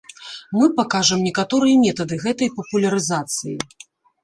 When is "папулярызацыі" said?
2.59-3.57